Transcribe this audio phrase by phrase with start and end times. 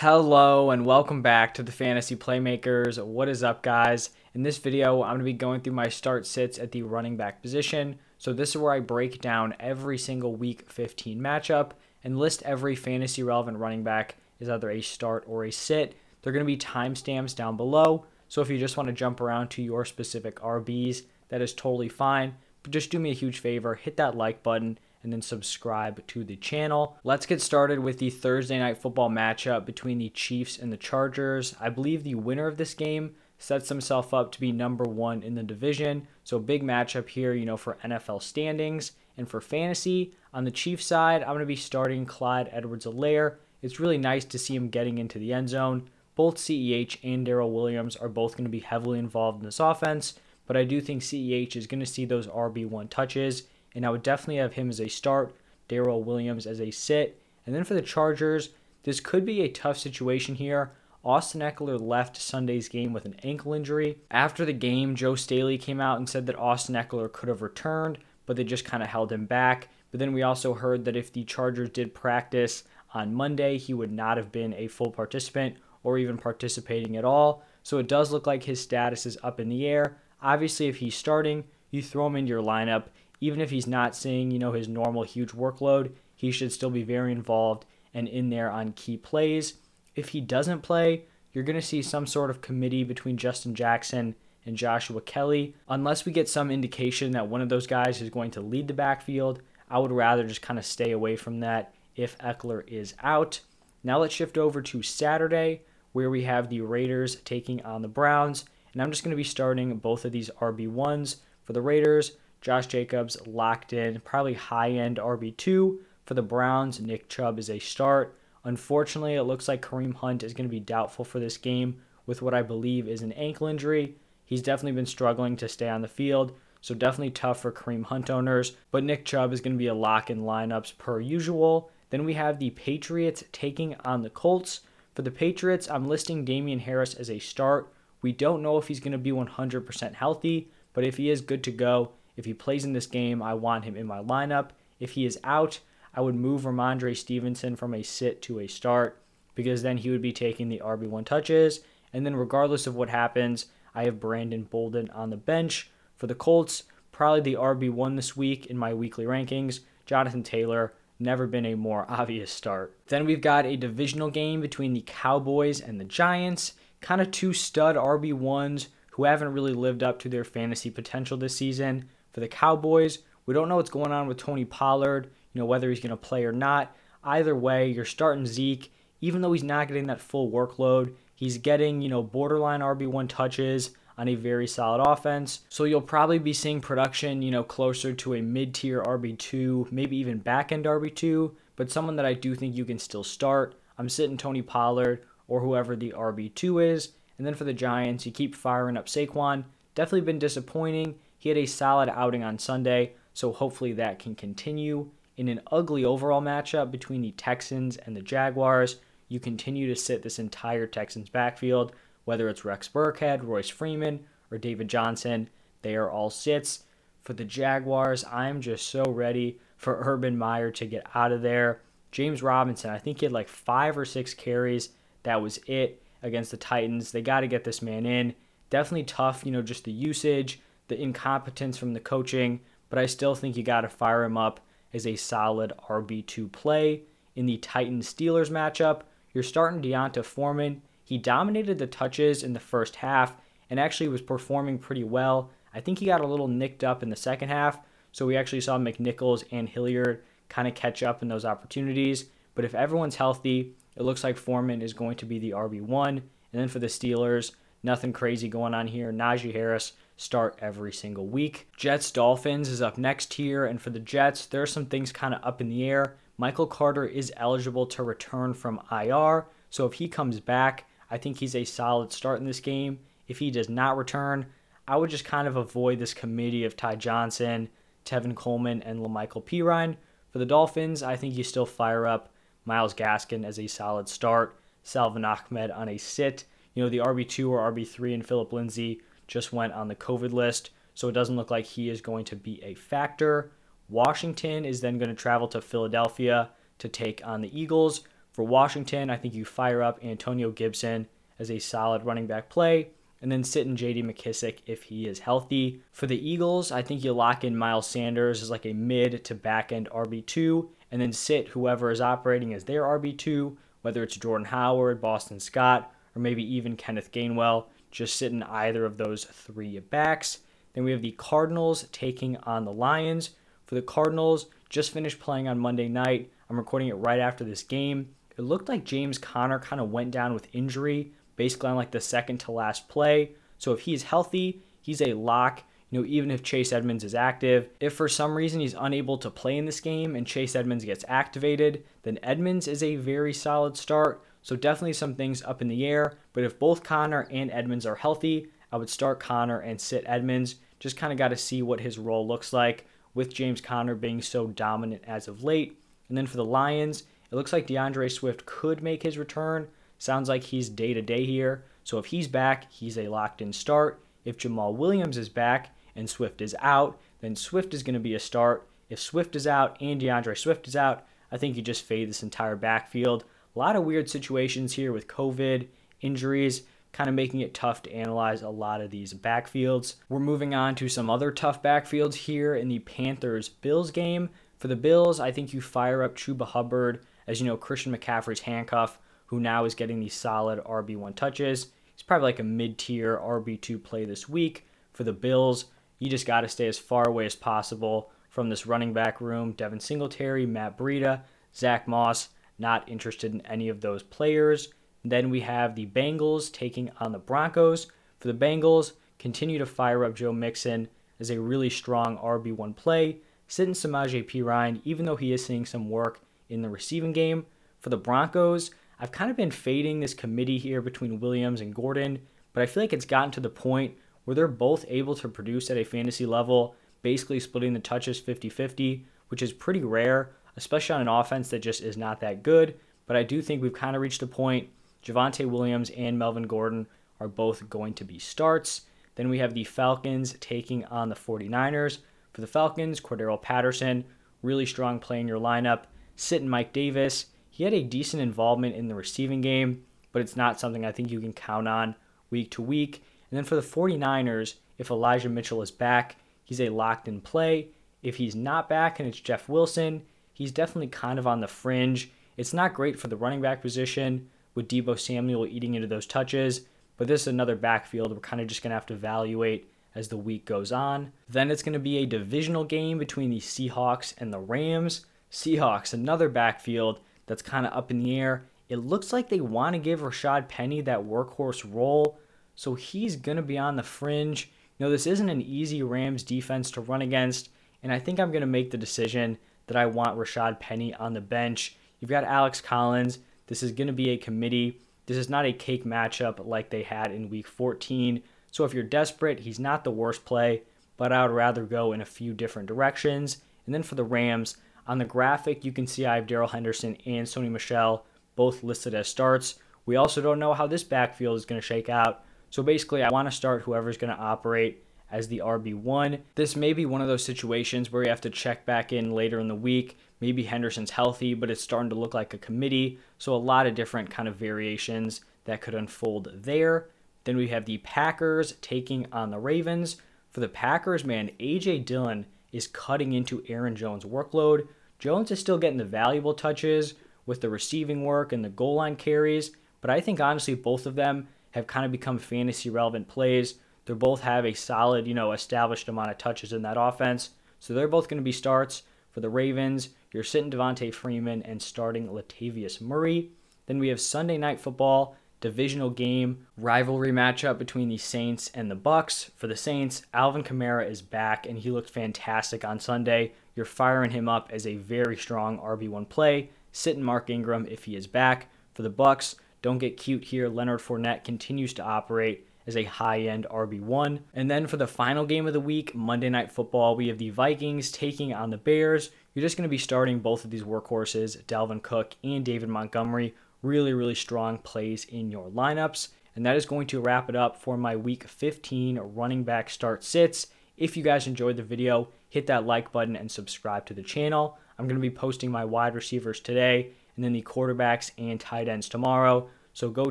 [0.00, 3.02] Hello and welcome back to the Fantasy Playmakers.
[3.02, 4.10] What is up, guys?
[4.34, 7.16] In this video, I'm going to be going through my start sits at the running
[7.16, 7.98] back position.
[8.18, 11.70] So, this is where I break down every single week 15 matchup
[12.04, 15.96] and list every fantasy relevant running back is either a start or a sit.
[16.20, 18.04] They're going to be timestamps down below.
[18.28, 21.88] So, if you just want to jump around to your specific RBs, that is totally
[21.88, 22.34] fine.
[22.62, 26.24] But just do me a huge favor hit that like button and then subscribe to
[26.24, 26.98] the channel.
[27.04, 31.54] Let's get started with the Thursday night football matchup between the Chiefs and the Chargers.
[31.60, 35.36] I believe the winner of this game sets himself up to be number one in
[35.36, 36.08] the division.
[36.24, 38.92] So, big matchup here, you know, for NFL standings.
[39.16, 43.36] And for fantasy, on the Chiefs side, I'm going to be starting Clyde Edwards Helaire.
[43.62, 45.88] It's really nice to see him getting into the end zone.
[46.16, 50.14] Both CEH and Darrel Williams are both going to be heavily involved in this offense,
[50.46, 53.44] but I do think CEH is going to see those RB1 touches
[53.76, 55.36] and I would definitely have him as a start,
[55.68, 57.20] Darrel Williams as a sit.
[57.44, 58.48] And then for the Chargers,
[58.84, 60.72] this could be a tough situation here.
[61.04, 63.98] Austin Ekeler left Sunday's game with an ankle injury.
[64.10, 67.98] After the game, Joe Staley came out and said that Austin Ekeler could have returned,
[68.24, 69.68] but they just kind of held him back.
[69.90, 72.64] But then we also heard that if the Chargers did practice
[72.94, 77.44] on Monday, he would not have been a full participant or even participating at all.
[77.62, 79.98] So it does look like his status is up in the air.
[80.22, 82.84] Obviously, if he's starting, you throw him into your lineup
[83.20, 86.82] even if he's not seeing, you know, his normal huge workload, he should still be
[86.82, 87.64] very involved
[87.94, 89.54] and in there on key plays.
[89.94, 94.14] If he doesn't play, you're going to see some sort of committee between Justin Jackson
[94.44, 95.54] and Joshua Kelly.
[95.68, 98.74] Unless we get some indication that one of those guys is going to lead the
[98.74, 103.40] backfield, I would rather just kind of stay away from that if Ekeler is out.
[103.82, 108.44] Now let's shift over to Saturday, where we have the Raiders taking on the Browns.
[108.72, 112.12] And I'm just going to be starting both of these RB1s for the Raiders.
[112.40, 116.80] Josh Jacobs locked in, probably high end RB2 for the Browns.
[116.80, 118.16] Nick Chubb is a start.
[118.44, 122.22] Unfortunately, it looks like Kareem Hunt is going to be doubtful for this game with
[122.22, 123.96] what I believe is an ankle injury.
[124.24, 128.10] He's definitely been struggling to stay on the field, so definitely tough for Kareem Hunt
[128.10, 128.56] owners.
[128.70, 131.70] But Nick Chubb is going to be a lock in lineups per usual.
[131.90, 134.60] Then we have the Patriots taking on the Colts.
[134.94, 137.72] For the Patriots, I'm listing Damien Harris as a start.
[138.02, 141.42] We don't know if he's going to be 100% healthy, but if he is good
[141.44, 144.50] to go, if he plays in this game, I want him in my lineup.
[144.80, 145.60] If he is out,
[145.94, 149.00] I would move Rhamondre Stevenson from a sit to a start
[149.34, 151.60] because then he would be taking the RB1 touches.
[151.92, 155.70] And then, regardless of what happens, I have Brandon Bolden on the bench.
[155.96, 159.60] For the Colts, probably the RB1 this week in my weekly rankings.
[159.84, 162.76] Jonathan Taylor, never been a more obvious start.
[162.88, 166.54] Then we've got a divisional game between the Cowboys and the Giants.
[166.80, 171.36] Kind of two stud RB1s who haven't really lived up to their fantasy potential this
[171.36, 171.88] season.
[172.16, 175.68] For the Cowboys, we don't know what's going on with Tony Pollard, you know, whether
[175.68, 176.74] he's going to play or not.
[177.04, 178.72] Either way, you're starting Zeke,
[179.02, 183.72] even though he's not getting that full workload, he's getting, you know, borderline RB1 touches
[183.98, 185.40] on a very solid offense.
[185.50, 190.16] So you'll probably be seeing production, you know, closer to a mid-tier RB2, maybe even
[190.16, 193.56] back-end RB2, but someone that I do think you can still start.
[193.76, 196.92] I'm sitting Tony Pollard or whoever the RB2 is.
[197.18, 199.44] And then for the Giants, you keep firing up Saquon.
[199.74, 200.94] Definitely been disappointing.
[201.18, 204.90] He had a solid outing on Sunday, so hopefully that can continue.
[205.16, 208.76] In an ugly overall matchup between the Texans and the Jaguars,
[209.08, 211.72] you continue to sit this entire Texans backfield,
[212.04, 215.30] whether it's Rex Burkhead, Royce Freeman, or David Johnson.
[215.62, 216.64] They are all sits.
[217.00, 221.62] For the Jaguars, I'm just so ready for Urban Meyer to get out of there.
[221.92, 224.70] James Robinson, I think he had like five or six carries.
[225.04, 226.92] That was it against the Titans.
[226.92, 228.14] They got to get this man in.
[228.50, 233.14] Definitely tough, you know, just the usage the incompetence from the coaching, but I still
[233.14, 234.40] think you got to fire him up
[234.72, 236.82] as a solid RB2 play.
[237.14, 238.82] In the Titans Steelers matchup,
[239.12, 240.62] you're starting D'Onta Foreman.
[240.84, 243.16] He dominated the touches in the first half
[243.48, 245.30] and actually was performing pretty well.
[245.54, 247.58] I think he got a little nicked up in the second half,
[247.92, 252.06] so we actually saw McNichols and Hilliard kind of catch up in those opportunities.
[252.34, 255.88] But if everyone's healthy, it looks like Foreman is going to be the RB1.
[255.88, 256.02] And
[256.32, 258.92] then for the Steelers, nothing crazy going on here.
[258.92, 261.48] Najee Harris start every single week.
[261.56, 265.14] Jets Dolphins is up next here, and for the Jets, there are some things kind
[265.14, 265.96] of up in the air.
[266.18, 271.18] Michael Carter is eligible to return from IR, so if he comes back, I think
[271.18, 272.78] he's a solid start in this game.
[273.08, 274.26] If he does not return,
[274.68, 277.48] I would just kind of avoid this committee of Ty Johnson,
[277.84, 279.76] Tevin Coleman, and La'Mical Perine.
[280.10, 282.12] For the Dolphins, I think you still fire up
[282.44, 286.24] Myles Gaskin as a solid start, Salvon Ahmed on a sit.
[286.54, 290.50] You know, the RB2 or RB3 and Phillip Lindsay just went on the COVID list,
[290.74, 293.30] so it doesn't look like he is going to be a factor.
[293.68, 297.82] Washington is then going to travel to Philadelphia to take on the Eagles.
[298.12, 300.86] For Washington, I think you fire up Antonio Gibson
[301.18, 302.68] as a solid running back play
[303.02, 305.60] and then sit in JD McKissic if he is healthy.
[305.72, 309.14] For the Eagles, I think you lock in Miles Sanders as like a mid to
[309.14, 314.26] back end RB2 and then sit whoever is operating as their RB2, whether it's Jordan
[314.26, 317.46] Howard, Boston Scott, or maybe even Kenneth Gainwell.
[317.76, 320.20] Just sit in either of those three backs.
[320.54, 323.10] Then we have the Cardinals taking on the Lions.
[323.44, 326.10] For the Cardinals, just finished playing on Monday night.
[326.30, 327.90] I'm recording it right after this game.
[328.16, 331.82] It looked like James Conner kind of went down with injury, basically on like the
[331.82, 333.10] second to last play.
[333.36, 335.42] So if he's healthy, he's a lock.
[335.68, 339.10] You know, even if Chase Edmonds is active, if for some reason he's unable to
[339.10, 343.58] play in this game and Chase Edmonds gets activated, then Edmonds is a very solid
[343.58, 344.02] start.
[344.26, 345.98] So definitely some things up in the air.
[346.12, 350.34] But if both Conner and Edmonds are healthy, I would start Conner and sit Edmonds.
[350.58, 354.02] Just kind of got to see what his role looks like with James Conner being
[354.02, 355.62] so dominant as of late.
[355.88, 359.46] And then for the Lions, it looks like D'Andre Swift could make his return.
[359.78, 361.44] Sounds like he's day to day here.
[361.62, 363.80] So if he's back, he's a locked in start.
[364.04, 367.94] If Jamaal Williams is back and Swift is out, then Swift is going to be
[367.94, 368.48] a start.
[368.70, 372.02] If Swift is out and D'Andre Swift is out, I think you just fade this
[372.02, 373.04] entire backfield.
[373.36, 375.48] A lot of weird situations here with COVID,
[375.82, 379.74] injuries, kind of making it tough to analyze a lot of these backfields.
[379.90, 384.08] We're moving on to some other tough backfields here in the Panthers Bills game.
[384.38, 388.20] For the Bills, I think you fire up Chuba Hubbard as you know Christian McCaffrey's
[388.20, 391.48] handcuff, who now is getting these solid RB1 touches.
[391.74, 394.46] He's probably like a mid-tier RB2 play this week.
[394.72, 395.44] For the Bills,
[395.78, 399.32] you just got to stay as far away as possible from this running back room.
[399.32, 401.02] Devin Singletary, Matt Breida,
[401.34, 404.48] Zack Moss, not interested in any of those players.
[404.84, 407.66] Then we have the Bengals taking on the Broncos.
[407.98, 410.68] For the Bengals, continue to fire up Joe Mixon
[411.00, 412.98] as a really strong RB1 play.
[413.28, 417.26] Sit in Samaje Perine, even though he is seeing some work in the receiving game.
[417.60, 422.00] For the Broncos, I've kind of been fading this committee here between Williams and Gordon,
[422.32, 423.74] but I feel like it's gotten to the point
[424.04, 428.28] where they're both able to produce at a fantasy level, basically splitting the touches 50
[428.28, 432.54] 50, which is pretty rare, especially on an offense that just is not that good.
[432.86, 434.48] But I do think we've kind of reached a point
[434.84, 436.68] Javonte Williams and Melvin Gordon
[437.00, 438.62] are both going to be starts.
[438.94, 441.78] Then we have the Falcons taking on the 49ers.
[442.12, 443.84] For the Falcons, Cordarrelle Patterson,
[444.22, 445.64] really strong play in your lineup.
[445.96, 447.06] Sitting Mike Davis.
[447.30, 450.90] He had a decent involvement in the receiving game, but it's not something I think
[450.90, 451.74] you can count on
[452.10, 452.82] week to week.
[453.10, 457.48] And then for the 49ers, if Elijah Mitchell is back, he's a locked in play.
[457.82, 459.82] If he's not back and it's Jeff Wilson,
[460.16, 461.90] he's definitely kind of on the fringe.
[462.16, 466.40] It's not great for the running back position, with Deebo Samuel eating into those touches.
[466.78, 469.88] But this is another backfield we're kind of just going to have to evaluate as
[469.88, 470.92] the week goes on.
[471.06, 474.86] Then it's going to be a divisional game between the Seahawks and the Rams.
[475.12, 478.24] Seahawks, another backfield that's kind of up in the air.
[478.48, 481.98] It looks like they want to give Rashaad Penny that workhorse role,
[482.34, 484.30] so he's going to be on the fringe.
[484.56, 487.28] You know, this isn't an easy Rams defense to run against,
[487.62, 490.94] and I think I'm going to make the decision that I want Rashaad Penny on
[490.94, 491.56] the bench.
[491.80, 494.60] You've got Alex Collins, this is going to be a committee.
[494.86, 498.02] This is not a cake matchup like they had in week 14.
[498.30, 500.42] So if you're desperate, he's not the worst play,
[500.76, 503.18] but I would rather go in a few different directions.
[503.44, 506.76] And then for the Rams, on the graphic, you can see I have Darrell Henderson
[506.86, 507.84] and Sony Michel
[508.14, 509.36] both listed as starts.
[509.64, 512.04] We also don't know how this backfield is going to shake out.
[512.30, 516.00] So basically, I want to start whoever's going to operate as the RB1.
[516.14, 519.18] This may be one of those situations where you have to check back in later
[519.18, 522.78] in the week Maybe Henderson's healthy, but it's starting to look like a committee.
[522.98, 526.68] So a lot of different kind of variations that could unfold there.
[527.04, 529.76] Then we have the Packers taking on the Ravens.
[530.10, 534.48] For the Packers, man, AJ Dillon is cutting into Aaron Jones' workload.
[534.78, 536.74] Jones is still getting the valuable touches
[537.06, 540.74] with the receiving work and the goal line carries, but I think honestly both of
[540.74, 543.34] them have kind of become fantasy relevant plays.
[543.66, 547.10] They both have a solid, you know, established amount of touches in that offense.
[547.38, 548.62] So they're both going to be starts.
[548.90, 553.10] For the Ravens, you're sitting Devonta Freeman and starting Latavius Murray.
[553.46, 558.54] Then we have Sunday night football, divisional game, rivalry matchup between the Saints and the
[558.54, 559.10] Bucks.
[559.16, 563.12] For the Saints, Alvin Kamara is back and he looked fantastic on Sunday.
[563.34, 566.30] You're firing him up as a very strong RB1 play.
[566.52, 568.28] Sitting Mark Ingram if he is back.
[568.54, 570.28] For the Bucks, don't get cute here.
[570.28, 574.00] Leonard Fournette continues to operate as a high end RB1.
[574.14, 577.10] And then for the final game of the week, Monday Night Football, we have the
[577.10, 578.90] Vikings taking on the Bears.
[579.14, 583.14] You're just going to be starting both of these workhorses, Dalvin Cook and David Montgomery.
[583.42, 585.88] Really, really strong plays in your lineups.
[586.14, 589.84] And that is going to wrap it up for my week 15 running back start
[589.84, 590.28] sits.
[590.56, 594.38] If you guys enjoyed the video, hit that like button and subscribe to the channel.
[594.58, 598.48] I'm going to be posting my wide receivers today and then the quarterbacks and tight
[598.48, 599.28] ends tomorrow.
[599.52, 599.90] So go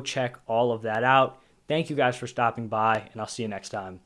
[0.00, 1.40] check all of that out.
[1.68, 4.00] Thank you guys for stopping by, and I'll see you next time.